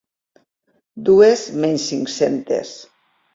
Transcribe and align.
Dues 1.09 1.43
menys 1.67 1.85
cinc-centes. 1.93 2.73